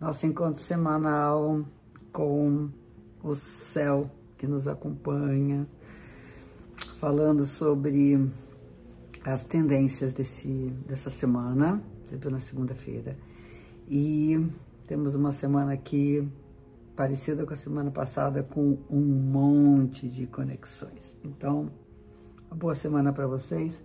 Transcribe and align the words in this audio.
nosso 0.00 0.26
encontro 0.26 0.60
semanal 0.62 1.64
com 2.12 2.68
o 3.22 3.34
céu 3.34 4.08
que 4.36 4.46
nos 4.46 4.68
acompanha, 4.68 5.66
falando 7.00 7.44
sobre 7.44 8.30
as 9.24 9.44
tendências 9.44 10.12
desse, 10.12 10.72
dessa 10.86 11.10
semana, 11.10 11.82
sempre 12.06 12.30
na 12.30 12.38
segunda-feira. 12.38 13.16
E 13.88 14.48
temos 14.86 15.14
uma 15.14 15.32
semana 15.32 15.72
aqui 15.72 16.26
parecida 16.94 17.44
com 17.44 17.52
a 17.52 17.56
semana 17.56 17.90
passada, 17.90 18.42
com 18.42 18.78
um 18.88 19.00
monte 19.00 20.08
de 20.08 20.26
conexões. 20.26 21.16
Então, 21.24 21.70
uma 22.48 22.56
boa 22.56 22.74
semana 22.74 23.12
para 23.12 23.26
vocês. 23.26 23.82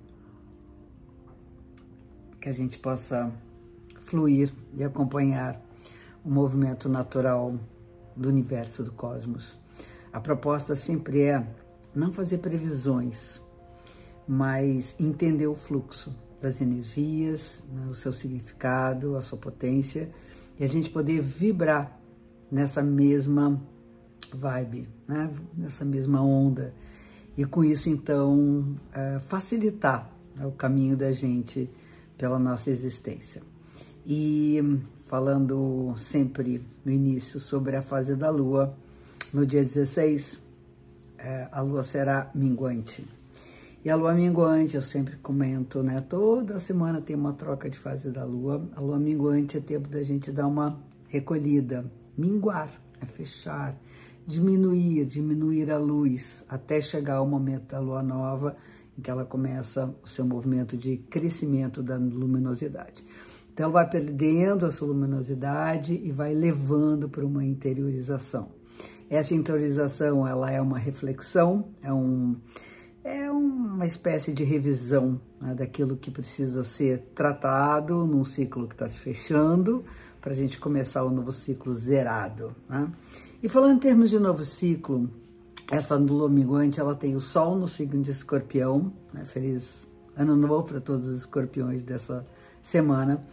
Que 2.40 2.50
a 2.50 2.54
gente 2.54 2.78
possa 2.78 3.32
fluir 4.02 4.54
e 4.76 4.84
acompanhar 4.84 5.62
o 6.24 6.30
movimento 6.30 6.88
natural 6.88 7.56
do 8.16 8.30
universo, 8.30 8.84
do 8.84 8.92
cosmos. 8.92 9.58
A 10.12 10.20
proposta 10.20 10.76
sempre 10.76 11.24
é 11.24 11.46
não 11.94 12.12
fazer 12.12 12.40
previsões, 12.40 13.42
mas 14.28 14.96
entender 15.00 15.48
o 15.48 15.56
fluxo 15.56 16.16
das 16.42 16.62
energias, 16.62 17.64
né, 17.72 17.88
o 17.90 17.96
seu 17.96 18.12
significado, 18.12 19.16
a 19.16 19.22
sua 19.22 19.38
potência, 19.38 20.12
e 20.60 20.64
a 20.64 20.68
gente 20.68 20.90
poder 20.90 21.22
vibrar 21.22 22.00
nessa 22.52 22.84
mesma 22.84 23.62
vibe, 24.34 24.90
né, 25.08 25.34
nessa 25.56 25.84
mesma 25.86 26.22
onda, 26.22 26.74
e 27.38 27.46
com 27.46 27.64
isso 27.64 27.90
então 27.90 28.76
é, 28.94 29.20
facilitar 29.20 30.12
né, 30.36 30.46
o 30.46 30.52
caminho 30.52 30.96
da 30.96 31.12
gente 31.12 31.70
pela 32.18 32.38
nossa 32.38 32.70
existência. 32.70 33.42
E 34.06 34.62
falando 35.08 35.96
sempre 35.98 36.66
no 36.84 36.92
início 36.92 37.40
sobre 37.40 37.76
a 37.76 37.82
fase 37.82 38.16
da 38.16 38.30
Lua, 38.30 38.76
no 39.34 39.46
dia 39.46 39.64
16, 39.64 40.40
é, 41.18 41.48
a 41.52 41.62
Lua 41.62 41.84
será 41.84 42.30
minguante. 42.36 43.08
E 43.86 43.90
a 43.90 43.96
Lua 43.96 44.14
minguante, 44.14 44.76
eu 44.76 44.82
sempre 44.82 45.18
comento, 45.18 45.84
né? 45.84 46.02
Toda 46.02 46.58
semana 46.60 47.02
tem 47.02 47.16
uma 47.16 47.34
troca 47.34 47.70
de 47.70 47.78
fase 47.78 48.10
da 48.12 48.24
Lua. 48.24 48.70
A 48.76 48.80
Lua 48.80 48.98
minguante 48.98 49.58
é 49.58 49.62
tempo 49.62 49.90
da 49.90 50.02
gente 50.02 50.32
dar 50.32 50.48
uma 50.48 50.80
recolhida, 51.08 51.86
minguar, 52.18 52.70
é 53.02 53.06
fechar, 53.06 53.78
diminuir, 54.26 55.06
diminuir 55.06 55.72
a 55.72 55.78
luz, 55.78 56.46
até 56.48 56.80
chegar 56.82 57.18
ao 57.18 57.28
momento 57.28 57.68
da 57.68 57.80
Lua 57.80 58.02
nova, 58.02 58.56
em 58.98 59.02
que 59.02 59.12
ela 59.12 59.26
começa 59.26 59.94
o 60.04 60.08
seu 60.08 60.26
movimento 60.26 60.78
de 60.78 60.98
crescimento 60.98 61.84
da 61.84 61.98
luminosidade. 61.98 63.04
Então, 63.54 63.66
ela 63.66 63.74
vai 63.74 63.90
perdendo 63.90 64.66
a 64.66 64.72
sua 64.72 64.88
luminosidade 64.88 65.94
e 65.94 66.12
vai 66.12 66.34
levando 66.34 67.08
para 67.08 67.24
uma 67.24 67.46
interiorização. 67.46 68.50
Essa 69.08 69.36
interiorização, 69.36 70.28
ela 70.28 70.50
é 70.50 70.60
uma 70.60 70.80
reflexão, 70.80 71.68
é, 71.84 71.94
um, 71.94 72.36
é 73.04 73.30
uma 73.30 73.86
espécie 73.86 74.32
de 74.32 74.44
revisão 74.44 75.22
né, 75.40 75.54
daquilo 75.54 75.96
que 75.96 76.10
precisa 76.10 76.64
ser 76.64 77.00
tratado 77.14 78.08
num 78.08 78.26
ciclo 78.26 78.68
que 78.68 78.74
está 78.74 78.88
se 78.88 78.98
fechando, 78.98 79.84
para 80.20 80.32
a 80.32 80.36
gente 80.36 80.58
começar 80.58 81.04
o 81.04 81.12
novo 81.12 81.32
ciclo 81.32 81.74
zerado. 81.76 82.56
Né? 82.68 82.92
E 83.44 83.48
falando 83.48 83.76
em 83.76 83.80
termos 83.80 84.10
de 84.10 84.18
novo 84.18 84.44
ciclo, 84.44 85.08
essa 85.70 85.96
lua 85.96 86.28
minguante, 86.28 86.80
ela 86.80 86.96
tem 86.96 87.16
o 87.16 87.20
Sol 87.20 87.56
no 87.56 87.68
signo 87.68 88.02
de 88.02 88.10
Escorpião, 88.10 88.92
né? 89.14 89.26
feliz 89.26 89.86
ano 90.16 90.36
novo 90.36 90.64
para 90.64 90.80
todos 90.80 91.08
os 91.08 91.20
escorpiões 91.20 91.84
dessa 91.84 92.26
semana, 92.64 93.24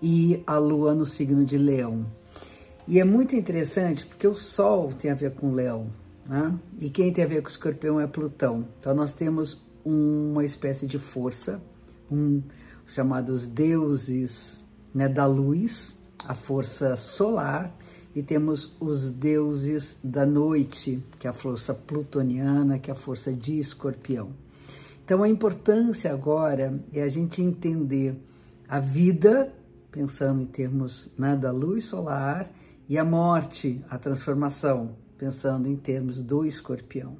e 0.00 0.42
a 0.46 0.58
Lua 0.58 0.94
no 0.94 1.06
signo 1.06 1.44
de 1.44 1.58
Leão. 1.58 2.06
E 2.86 3.00
é 3.00 3.04
muito 3.04 3.34
interessante 3.34 4.04
porque 4.04 4.28
o 4.28 4.34
Sol 4.34 4.90
tem 4.90 5.10
a 5.10 5.14
ver 5.14 5.32
com 5.32 5.52
Leão, 5.52 5.86
né? 6.26 6.54
E 6.78 6.90
quem 6.90 7.12
tem 7.12 7.24
a 7.24 7.26
ver 7.26 7.42
com 7.42 7.48
Escorpião 7.48 7.98
é 7.98 8.06
Plutão. 8.06 8.68
Então 8.78 8.94
nós 8.94 9.14
temos 9.14 9.62
uma 9.82 10.44
espécie 10.44 10.86
de 10.86 10.98
força, 10.98 11.60
um 12.10 12.42
chamados 12.86 13.46
deuses 13.46 14.62
né, 14.94 15.08
da 15.08 15.26
luz, 15.26 15.94
a 16.26 16.34
força 16.34 16.96
solar, 16.96 17.74
e 18.14 18.22
temos 18.22 18.76
os 18.78 19.08
deuses 19.08 19.96
da 20.04 20.24
noite, 20.24 21.02
que 21.18 21.26
é 21.26 21.30
a 21.30 21.32
força 21.32 21.74
plutoniana, 21.74 22.78
que 22.78 22.90
é 22.90 22.92
a 22.92 22.96
força 22.96 23.32
de 23.32 23.58
Escorpião. 23.58 24.30
Então 25.04 25.22
a 25.22 25.28
importância 25.28 26.12
agora 26.12 26.80
é 26.92 27.02
a 27.02 27.08
gente 27.08 27.42
entender 27.42 28.14
a 28.68 28.78
vida, 28.78 29.52
pensando 29.90 30.42
em 30.42 30.46
termos 30.46 31.12
né, 31.18 31.36
da 31.36 31.50
luz 31.50 31.84
solar, 31.84 32.50
e 32.88 32.98
a 32.98 33.04
morte, 33.04 33.82
a 33.88 33.98
transformação, 33.98 34.96
pensando 35.16 35.68
em 35.68 35.76
termos 35.76 36.18
do 36.20 36.44
escorpião. 36.44 37.16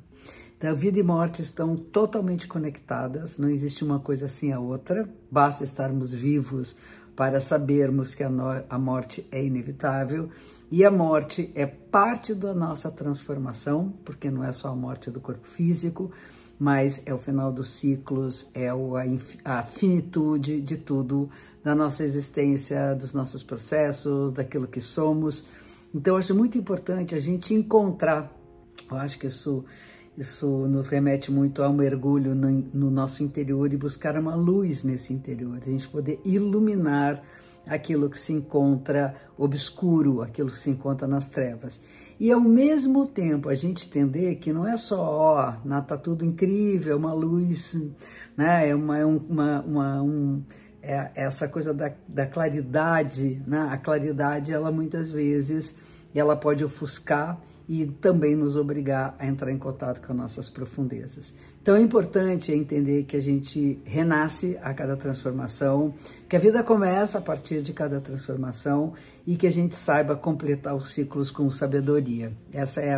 Então, 0.57 0.75
vida 0.75 0.99
e 0.99 1.03
morte 1.03 1.43
estão 1.43 1.77
totalmente 1.77 2.47
conectadas, 2.47 3.39
não 3.39 3.49
existe 3.49 3.85
uma 3.85 3.99
coisa 3.99 4.27
assim 4.27 4.53
a 4.53 4.61
outra, 4.61 5.09
basta 5.31 5.65
estarmos 5.65 6.13
vivos 6.13 6.77
para 7.17 7.41
sabermos 7.41 8.15
que 8.15 8.23
a, 8.23 8.31
a 8.69 8.79
morte 8.79 9.27
é 9.31 9.45
inevitável 9.45 10.31
e 10.71 10.85
a 10.85 10.91
morte 10.91 11.53
é 11.55 11.67
parte 11.67 12.35
da 12.35 12.55
nossa 12.55 12.91
transformação, 12.91 13.93
porque 14.05 14.31
não 14.31 14.43
é 14.43 14.53
só 14.53 14.69
a 14.69 14.75
morte 14.77 15.11
do 15.11 15.21
corpo 15.21 15.47
físico, 15.47 16.11
mas 16.59 17.03
é 17.07 17.13
o 17.13 17.19
final 17.19 17.53
dos 17.53 17.71
ciclos, 17.71 18.51
é 18.55 18.69
a, 19.45 19.63
finitude 19.63 20.61
de 20.61 20.77
tudo, 20.77 21.29
da 21.63 21.75
nossa 21.75 22.05
existência, 22.05 22.95
dos 22.95 23.13
nossos 23.13 23.43
processos, 23.43 24.33
daquilo 24.33 24.69
que 24.69 24.81
somos. 24.81 25.47
Então, 25.95 26.15
eu 26.15 26.19
acho 26.19 26.35
muito 26.35 26.59
importante 26.59 27.15
a 27.15 27.21
gente 27.21 27.55
encontrar, 27.55 28.31
eu 28.91 28.97
acho 28.97 29.19
que 29.19 29.27
isso, 29.27 29.65
isso 30.17 30.47
nos 30.69 30.89
remete 30.89 31.31
muito 31.31 31.63
ao 31.63 31.73
mergulho 31.73 32.35
no, 32.35 32.51
no 32.73 32.91
nosso 32.91 33.23
interior 33.23 33.73
e 33.73 33.77
buscar 33.77 34.17
uma 34.17 34.35
luz 34.35 34.83
nesse 34.83 35.13
interior, 35.13 35.59
a 35.61 35.71
gente 35.71 35.89
poder 35.89 36.21
iluminar 36.25 37.23
aquilo 37.67 38.11
que 38.11 38.19
se 38.19 38.33
encontra 38.33 39.15
obscuro, 39.39 40.23
aquilo 40.23 40.51
que 40.51 40.59
se 40.59 40.71
encontra 40.71 41.09
nas 41.09 41.29
trevas. 41.29 41.81
E 42.21 42.31
ao 42.31 42.41
mesmo 42.41 43.07
tempo 43.07 43.49
a 43.49 43.55
gente 43.55 43.89
entender 43.89 44.37
que 44.37 44.53
não 44.53 44.67
é 44.67 44.77
só, 44.77 45.03
ó, 45.03 45.81
tá 45.81 45.97
tudo 45.97 46.25
incrível, 46.25 46.97
uma 46.97 47.13
luz, 47.13 47.75
né, 48.37 48.69
é 48.69 48.75
uma, 48.75 48.99
é 48.99 49.05
uma, 49.05 49.61
uma 49.63 50.03
um, 50.03 50.43
é 50.87 51.11
essa 51.15 51.49
coisa 51.49 51.73
da, 51.73 51.93
da 52.07 52.27
claridade, 52.27 53.43
né? 53.47 53.69
A 53.71 53.79
claridade, 53.79 54.53
ela 54.53 54.71
muitas 54.71 55.11
vezes, 55.11 55.75
ela 56.21 56.37
pode 56.37 56.65
ofuscar 56.65 57.41
e 57.69 57.87
também 57.87 58.37
nos 58.37 58.57
obrigar 58.57 59.17
a 59.19 59.27
entrar 59.27 59.51
em 59.51 59.59
contato 59.59 60.07
com 60.07 60.13
as 60.13 60.19
nossas 60.19 60.51
profundezas. 60.51 61.35
Então 61.63 61.75
é 61.77 61.81
importante 61.81 62.53
entender 62.53 63.05
que 63.05 63.17
a 63.17 63.21
gente 63.21 63.81
renasce 63.85 64.59
a 64.63 64.75
cada 64.75 64.97
transformação, 64.97 65.95
que 66.29 66.37
a 66.37 66.39
vida 66.39 66.63
começa 66.63 67.19
a 67.19 67.23
partir 67.23 67.63
de 67.63 67.73
cada 67.73 68.01
transformação 68.01 68.93
e 69.27 69.37
que 69.37 69.47
a 69.47 69.51
gente 69.51 69.77
saiba 69.77 70.15
completar 70.15 70.77
os 70.77 70.93
ciclos 70.93 71.31
com 71.31 71.51
sabedoria. 71.51 72.33
Essa 72.53 72.83
é 72.83 72.97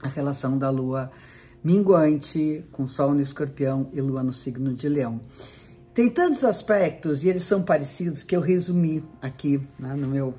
a 0.00 0.08
relação 0.08 0.56
da 0.56 0.70
lua 0.70 1.10
minguante 1.62 2.64
com 2.72 2.86
sol 2.86 3.12
no 3.12 3.20
escorpião 3.20 3.88
e 3.92 4.00
lua 4.00 4.22
no 4.22 4.32
signo 4.32 4.74
de 4.74 4.88
leão. 4.88 5.20
Tem 5.94 6.08
tantos 6.08 6.42
aspectos 6.42 7.22
e 7.22 7.28
eles 7.28 7.42
são 7.42 7.62
parecidos 7.62 8.22
que 8.22 8.34
eu 8.34 8.40
resumi 8.40 9.04
aqui 9.20 9.60
né, 9.78 9.94
no 9.94 10.06
meu, 10.06 10.34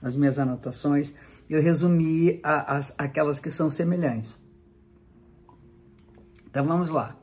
nas 0.00 0.16
minhas 0.16 0.38
anotações 0.38 1.14
eu 1.48 1.60
resumi 1.60 2.38
a, 2.44 2.76
as, 2.76 2.94
aquelas 2.96 3.40
que 3.40 3.50
são 3.50 3.68
semelhantes. 3.68 4.38
Então 6.48 6.64
vamos 6.64 6.90
lá. 6.90 7.16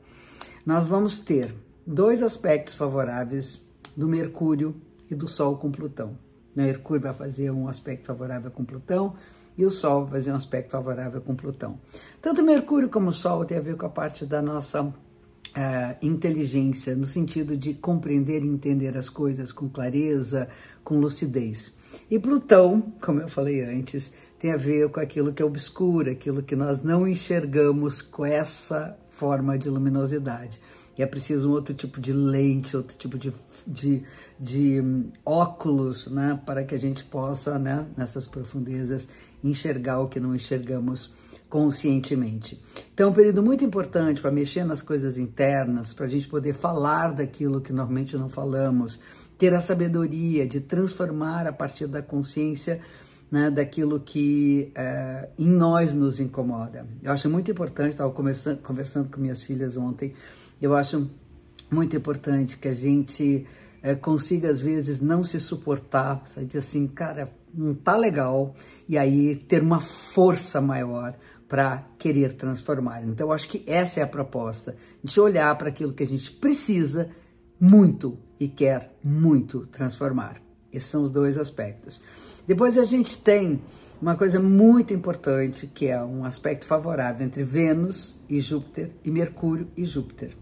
Nós 0.66 0.86
vamos 0.86 1.18
ter 1.18 1.54
dois 1.86 2.22
aspectos 2.22 2.74
favoráveis 2.74 3.60
do 3.96 4.06
Mercúrio 4.06 4.76
e 5.10 5.14
do 5.14 5.26
Sol 5.26 5.56
com 5.56 5.70
Plutão. 5.70 6.18
Mercúrio 6.54 7.02
vai 7.02 7.14
fazer 7.14 7.50
um 7.50 7.68
aspecto 7.68 8.06
favorável 8.06 8.50
com 8.50 8.64
Plutão 8.64 9.14
e 9.56 9.64
o 9.64 9.70
Sol 9.70 10.02
vai 10.02 10.20
fazer 10.20 10.32
um 10.32 10.36
aspecto 10.36 10.72
favorável 10.72 11.22
com 11.22 11.34
Plutão. 11.34 11.80
Tanto 12.20 12.42
Mercúrio 12.42 12.90
como 12.90 13.08
o 13.08 13.12
Sol 13.12 13.46
tem 13.46 13.56
a 13.56 13.62
ver 13.62 13.76
com 13.76 13.86
a 13.86 13.90
parte 13.90 14.26
da 14.26 14.42
nossa 14.42 14.82
uh, 14.82 14.92
inteligência, 16.02 16.94
no 16.94 17.06
sentido 17.06 17.56
de 17.56 17.72
compreender 17.74 18.44
e 18.44 18.46
entender 18.46 18.96
as 18.96 19.08
coisas 19.08 19.52
com 19.52 19.68
clareza, 19.68 20.48
com 20.84 21.00
lucidez. 21.00 21.74
E 22.10 22.18
Plutão, 22.18 22.92
como 23.00 23.20
eu 23.20 23.28
falei 23.28 23.62
antes, 23.62 24.12
tem 24.38 24.52
a 24.52 24.56
ver 24.56 24.88
com 24.90 25.00
aquilo 25.00 25.32
que 25.32 25.42
é 25.42 25.44
obscuro, 25.44 26.10
aquilo 26.10 26.42
que 26.42 26.54
nós 26.54 26.82
não 26.82 27.06
enxergamos 27.06 28.00
com 28.00 28.24
essa 28.24 28.96
forma 29.10 29.58
de 29.58 29.68
luminosidade. 29.68 30.60
E 30.96 31.02
é 31.02 31.06
preciso 31.06 31.48
um 31.48 31.52
outro 31.52 31.74
tipo 31.74 32.00
de 32.00 32.12
lente, 32.12 32.76
outro 32.76 32.96
tipo 32.96 33.18
de, 33.18 33.32
de, 33.66 34.02
de 34.38 34.80
um, 34.80 35.10
óculos, 35.24 36.08
né, 36.08 36.40
para 36.44 36.64
que 36.64 36.74
a 36.74 36.78
gente 36.78 37.04
possa, 37.04 37.58
né, 37.58 37.86
nessas 37.96 38.26
profundezas, 38.26 39.08
enxergar 39.42 40.00
o 40.00 40.08
que 40.08 40.18
não 40.18 40.34
enxergamos 40.34 41.12
conscientemente. 41.48 42.60
Então, 42.92 43.08
é 43.08 43.10
um 43.10 43.14
período 43.14 43.42
muito 43.42 43.64
importante 43.64 44.20
para 44.20 44.30
mexer 44.30 44.64
nas 44.64 44.82
coisas 44.82 45.18
internas, 45.18 45.92
para 45.92 46.06
a 46.06 46.08
gente 46.08 46.28
poder 46.28 46.52
falar 46.52 47.12
daquilo 47.12 47.60
que 47.60 47.72
normalmente 47.72 48.16
não 48.16 48.28
falamos, 48.28 48.98
ter 49.38 49.54
a 49.54 49.60
sabedoria 49.60 50.46
de 50.46 50.60
transformar 50.60 51.46
a 51.46 51.52
partir 51.52 51.86
da 51.86 52.02
consciência 52.02 52.80
né, 53.30 53.50
daquilo 53.50 54.00
que 54.00 54.72
é, 54.74 55.28
em 55.38 55.48
nós 55.48 55.94
nos 55.94 56.18
incomoda. 56.18 56.86
Eu 57.02 57.12
acho 57.12 57.30
muito 57.30 57.50
importante, 57.50 57.90
estava 57.90 58.10
conversando, 58.10 59.10
com 59.10 59.20
minhas 59.20 59.42
filhas 59.42 59.76
ontem, 59.76 60.12
eu 60.60 60.74
acho 60.74 61.08
muito 61.70 61.96
importante 61.96 62.56
que 62.56 62.68
a 62.68 62.74
gente 62.74 63.46
é, 63.82 63.94
consiga, 63.94 64.50
às 64.50 64.60
vezes, 64.60 65.00
não 65.00 65.22
se 65.22 65.38
suportar, 65.38 66.22
sabe? 66.26 66.56
assim, 66.56 66.86
cara, 66.86 67.30
não 67.54 67.74
tá 67.74 67.96
legal, 67.96 68.54
e 68.88 68.98
aí 68.98 69.36
ter 69.36 69.62
uma 69.62 69.80
força 69.80 70.60
maior 70.60 71.14
para 71.46 71.84
querer 71.98 72.32
transformar. 72.32 73.02
Então, 73.04 73.28
eu 73.28 73.32
acho 73.32 73.48
que 73.48 73.62
essa 73.66 74.00
é 74.00 74.02
a 74.02 74.06
proposta, 74.06 74.74
de 75.02 75.20
olhar 75.20 75.56
para 75.56 75.68
aquilo 75.68 75.92
que 75.92 76.02
a 76.02 76.06
gente 76.06 76.30
precisa 76.30 77.10
muito 77.60 78.18
e 78.38 78.48
quer 78.48 78.94
muito 79.02 79.66
transformar. 79.66 80.40
Esses 80.72 80.88
são 80.88 81.02
os 81.02 81.10
dois 81.10 81.36
aspectos. 81.36 82.00
Depois 82.46 82.78
a 82.78 82.84
gente 82.84 83.18
tem 83.18 83.60
uma 84.00 84.14
coisa 84.14 84.38
muito 84.38 84.94
importante, 84.94 85.66
que 85.66 85.86
é 85.86 86.02
um 86.02 86.24
aspecto 86.24 86.66
favorável 86.66 87.26
entre 87.26 87.42
Vênus 87.42 88.14
e 88.28 88.38
Júpiter 88.38 88.92
e 89.04 89.10
Mercúrio 89.10 89.68
e 89.76 89.84
Júpiter. 89.84 90.36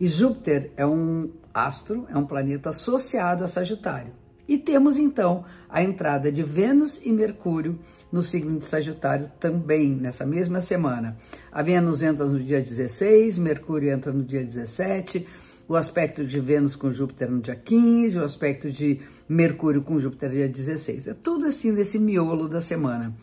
E 0.00 0.06
Júpiter 0.06 0.70
é 0.76 0.86
um 0.86 1.30
astro, 1.52 2.06
é 2.08 2.16
um 2.16 2.24
planeta 2.24 2.70
associado 2.70 3.42
a 3.42 3.48
Sagitário. 3.48 4.12
E 4.46 4.56
temos 4.56 4.96
então 4.96 5.44
a 5.68 5.82
entrada 5.82 6.32
de 6.32 6.42
Vênus 6.42 6.98
e 7.04 7.12
Mercúrio 7.12 7.78
no 8.10 8.22
signo 8.22 8.58
de 8.58 8.64
Sagitário 8.64 9.30
também 9.38 9.90
nessa 9.90 10.24
mesma 10.24 10.62
semana. 10.62 11.18
A 11.52 11.62
Vênus 11.62 12.02
entra 12.02 12.24
no 12.24 12.40
dia 12.40 12.62
16, 12.62 13.36
Mercúrio 13.38 13.90
entra 13.92 14.10
no 14.10 14.22
dia 14.22 14.42
17, 14.42 15.26
o 15.68 15.76
aspecto 15.76 16.24
de 16.24 16.40
Vênus 16.40 16.74
com 16.74 16.90
Júpiter 16.90 17.30
no 17.30 17.40
dia 17.40 17.54
15, 17.54 18.18
o 18.18 18.24
aspecto 18.24 18.70
de 18.70 19.00
Mercúrio 19.28 19.82
com 19.82 20.00
Júpiter 20.00 20.30
dia 20.30 20.48
16. 20.48 21.08
É 21.08 21.14
tudo 21.14 21.44
assim 21.44 21.70
nesse 21.70 21.98
miolo 21.98 22.48
da 22.48 22.60
semana. 22.60 23.14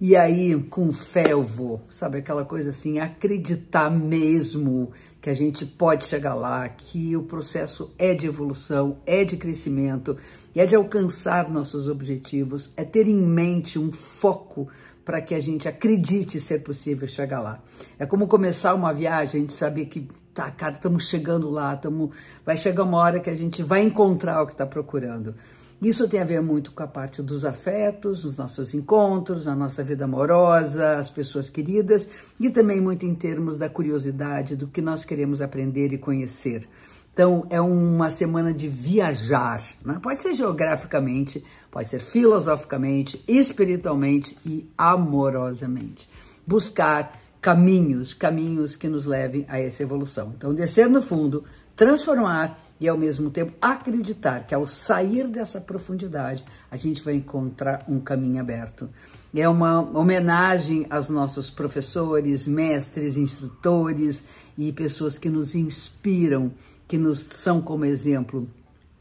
E 0.00 0.16
aí, 0.16 0.60
com 0.64 0.92
fé 0.92 1.26
eu 1.28 1.42
vou, 1.42 1.80
sabe? 1.88 2.18
Aquela 2.18 2.44
coisa 2.44 2.70
assim, 2.70 2.98
acreditar 2.98 3.88
mesmo 3.88 4.90
que 5.20 5.30
a 5.30 5.34
gente 5.34 5.64
pode 5.64 6.04
chegar 6.04 6.34
lá, 6.34 6.68
que 6.68 7.16
o 7.16 7.22
processo 7.22 7.94
é 7.96 8.12
de 8.12 8.26
evolução, 8.26 8.98
é 9.06 9.24
de 9.24 9.36
crescimento, 9.36 10.16
é 10.52 10.66
de 10.66 10.74
alcançar 10.74 11.48
nossos 11.48 11.86
objetivos, 11.86 12.72
é 12.76 12.82
ter 12.84 13.06
em 13.06 13.22
mente 13.24 13.78
um 13.78 13.92
foco 13.92 14.68
para 15.04 15.22
que 15.22 15.34
a 15.34 15.40
gente 15.40 15.68
acredite 15.68 16.40
ser 16.40 16.64
possível 16.64 17.06
chegar 17.06 17.40
lá. 17.40 17.62
É 17.96 18.04
como 18.04 18.26
começar 18.26 18.74
uma 18.74 18.92
viagem, 18.92 19.38
a 19.38 19.40
gente 19.42 19.54
saber 19.54 19.86
que 19.86 20.08
tá, 20.34 20.50
cara, 20.50 20.74
estamos 20.74 21.08
chegando 21.08 21.48
lá, 21.48 21.76
tamo, 21.76 22.10
vai 22.44 22.56
chegar 22.56 22.82
uma 22.82 22.98
hora 22.98 23.20
que 23.20 23.30
a 23.30 23.34
gente 23.34 23.62
vai 23.62 23.82
encontrar 23.82 24.42
o 24.42 24.46
que 24.46 24.52
está 24.52 24.66
procurando. 24.66 25.34
Isso 25.80 26.08
tem 26.08 26.20
a 26.20 26.24
ver 26.24 26.40
muito 26.40 26.72
com 26.72 26.82
a 26.82 26.86
parte 26.86 27.22
dos 27.22 27.44
afetos, 27.44 28.24
os 28.24 28.36
nossos 28.36 28.74
encontros, 28.74 29.46
a 29.46 29.54
nossa 29.54 29.84
vida 29.84 30.04
amorosa, 30.04 30.96
as 30.96 31.10
pessoas 31.10 31.50
queridas 31.50 32.08
e 32.40 32.50
também 32.50 32.80
muito 32.80 33.04
em 33.04 33.14
termos 33.14 33.58
da 33.58 33.68
curiosidade, 33.68 34.56
do 34.56 34.66
que 34.66 34.80
nós 34.80 35.04
queremos 35.04 35.42
aprender 35.42 35.92
e 35.92 35.98
conhecer. 35.98 36.66
Então, 37.12 37.46
é 37.48 37.60
uma 37.60 38.10
semana 38.10 38.52
de 38.52 38.66
viajar, 38.66 39.62
né? 39.84 40.00
pode 40.02 40.20
ser 40.20 40.34
geograficamente, 40.34 41.44
pode 41.70 41.88
ser 41.88 42.00
filosoficamente, 42.00 43.22
espiritualmente 43.28 44.36
e 44.44 44.68
amorosamente. 44.76 46.08
Buscar 46.44 47.23
caminhos, 47.44 48.14
caminhos 48.14 48.74
que 48.74 48.88
nos 48.88 49.04
levem 49.04 49.44
a 49.50 49.60
essa 49.60 49.82
evolução. 49.82 50.32
Então, 50.34 50.54
descer 50.54 50.88
no 50.88 51.02
fundo, 51.02 51.44
transformar 51.76 52.58
e 52.80 52.88
ao 52.88 52.96
mesmo 52.96 53.28
tempo 53.28 53.52
acreditar 53.60 54.46
que 54.46 54.54
ao 54.54 54.66
sair 54.66 55.28
dessa 55.28 55.60
profundidade 55.60 56.42
a 56.70 56.78
gente 56.78 57.02
vai 57.02 57.16
encontrar 57.16 57.84
um 57.86 58.00
caminho 58.00 58.40
aberto. 58.40 58.88
É 59.34 59.46
uma 59.46 59.82
homenagem 59.82 60.86
aos 60.88 61.10
nossos 61.10 61.50
professores, 61.50 62.46
mestres, 62.46 63.18
instrutores 63.18 64.24
e 64.56 64.72
pessoas 64.72 65.18
que 65.18 65.28
nos 65.28 65.54
inspiram, 65.54 66.50
que 66.88 66.96
nos 66.96 67.18
são 67.18 67.60
como 67.60 67.84
exemplo 67.84 68.48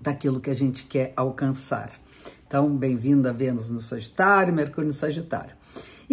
daquilo 0.02 0.42
que 0.42 0.50
a 0.50 0.56
gente 0.56 0.84
quer 0.84 1.14
alcançar. 1.16 1.92
Então, 2.46 2.76
bem-vindo 2.76 3.30
a 3.30 3.32
Vênus 3.32 3.70
no 3.70 3.80
Sagitário, 3.80 4.54
Mercúrio 4.54 4.90
no 4.90 4.94
Sagitário. 4.94 5.56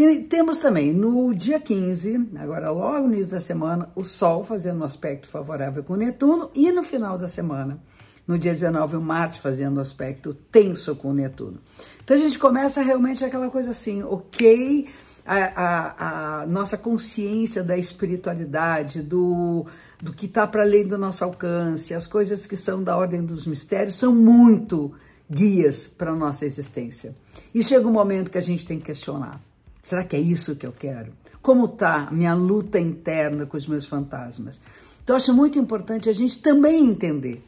E 0.01 0.21
temos 0.23 0.57
também 0.57 0.95
no 0.95 1.35
dia 1.35 1.61
15, 1.61 2.31
agora 2.37 2.71
logo 2.71 3.07
no 3.07 3.13
início 3.13 3.33
da 3.33 3.39
semana, 3.39 3.91
o 3.95 4.03
Sol 4.03 4.43
fazendo 4.43 4.81
um 4.81 4.85
aspecto 4.85 5.29
favorável 5.29 5.85
com 5.85 5.95
Netuno 5.95 6.51
e 6.55 6.73
no 6.73 6.83
final 6.83 7.19
da 7.19 7.29
semana, 7.29 7.79
no 8.27 8.39
dia 8.39 8.53
19, 8.53 8.97
o 8.97 9.01
Marte 9.03 9.39
fazendo 9.39 9.77
um 9.77 9.81
aspecto 9.83 10.33
tenso 10.33 10.97
com 10.97 11.13
Netuno. 11.13 11.61
Então 12.03 12.17
a 12.17 12.19
gente 12.19 12.39
começa 12.39 12.81
realmente 12.81 13.23
aquela 13.23 13.51
coisa 13.51 13.73
assim, 13.73 14.03
ok, 14.03 14.89
a, 15.27 15.37
a, 15.37 16.41
a 16.41 16.47
nossa 16.47 16.79
consciência 16.79 17.63
da 17.63 17.77
espiritualidade, 17.77 19.03
do, 19.03 19.67
do 20.01 20.15
que 20.15 20.25
está 20.25 20.47
para 20.47 20.63
além 20.63 20.87
do 20.87 20.97
nosso 20.97 21.23
alcance, 21.25 21.93
as 21.93 22.07
coisas 22.07 22.47
que 22.47 22.57
são 22.57 22.83
da 22.83 22.97
ordem 22.97 23.23
dos 23.23 23.45
mistérios 23.45 23.97
são 23.97 24.15
muito 24.15 24.95
guias 25.31 25.87
para 25.87 26.13
a 26.13 26.17
nossa 26.17 26.47
existência. 26.47 27.15
E 27.55 27.63
chega 27.63 27.87
um 27.87 27.93
momento 27.93 28.31
que 28.31 28.39
a 28.39 28.41
gente 28.41 28.65
tem 28.65 28.79
que 28.79 28.87
questionar. 28.87 29.50
Será 29.83 30.05
que 30.05 30.17
é 30.17 30.21
isso 30.21 30.57
que 30.57 30.67
eu 30.67 30.73
quero? 30.73 31.13
Como 31.41 31.65
está 31.65 32.11
minha 32.11 32.35
luta 32.35 32.79
interna 32.79 33.47
com 33.47 33.57
os 33.57 33.67
meus 33.67 33.85
fantasmas? 33.87 34.61
Então, 35.03 35.17
acho 35.17 35.35
muito 35.35 35.59
importante 35.59 36.09
a 36.09 36.13
gente 36.13 36.41
também 36.41 36.87
entender 36.87 37.43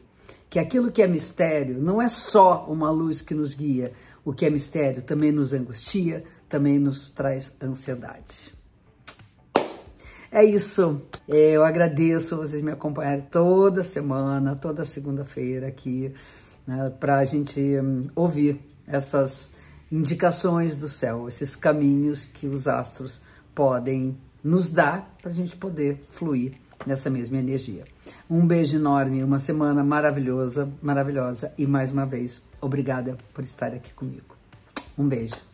que 0.49 0.59
aquilo 0.59 0.91
que 0.91 1.01
é 1.01 1.07
mistério 1.07 1.79
não 1.79 2.01
é 2.01 2.09
só 2.09 2.65
uma 2.67 2.89
luz 2.91 3.21
que 3.21 3.33
nos 3.33 3.55
guia, 3.55 3.93
o 4.25 4.33
que 4.33 4.45
é 4.45 4.49
mistério 4.49 5.01
também 5.01 5.31
nos 5.31 5.53
angustia, 5.53 6.23
também 6.49 6.77
nos 6.77 7.09
traz 7.09 7.53
ansiedade. 7.61 8.53
É 10.31 10.43
isso. 10.43 11.01
Eu 11.27 11.63
agradeço 11.63 12.37
vocês 12.37 12.61
me 12.61 12.71
acompanharem 12.71 13.21
toda 13.21 13.83
semana, 13.83 14.55
toda 14.55 14.83
segunda-feira 14.83 15.67
aqui, 15.67 16.11
né, 16.65 16.91
para 16.99 17.19
a 17.19 17.23
gente 17.23 17.61
um, 17.79 18.07
ouvir 18.15 18.59
essas 18.87 19.52
indicações 19.93 20.75
do 20.75 20.87
céu, 20.87 21.27
esses 21.27 21.55
caminhos 21.55 22.25
que 22.25 22.47
os 22.47 22.67
astros 22.67 23.21
podem 23.53 24.17
nos 24.43 24.67
dar 24.67 25.15
para 25.21 25.29
a 25.29 25.33
gente 25.33 25.55
poder 25.55 26.03
fluir 26.09 26.53
nessa 26.83 27.11
mesma 27.11 27.37
energia. 27.37 27.85
Um 28.27 28.43
beijo 28.45 28.75
enorme, 28.75 29.23
uma 29.23 29.37
semana 29.37 29.83
maravilhosa, 29.83 30.67
maravilhosa 30.81 31.53
e 31.59 31.67
mais 31.67 31.91
uma 31.91 32.07
vez, 32.07 32.41
obrigada 32.59 33.15
por 33.35 33.43
estar 33.43 33.67
aqui 33.67 33.93
comigo. 33.93 34.35
Um 34.97 35.07
beijo. 35.07 35.52